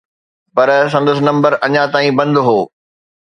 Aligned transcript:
پر 0.55 0.69
سندس 0.93 1.19
نمبر 1.27 1.51
اڃا 1.65 1.83
تائين 1.93 2.13
بند 2.19 2.35
هو. 2.45 2.59